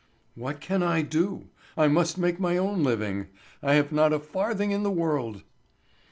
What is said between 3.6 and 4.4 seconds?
I have not a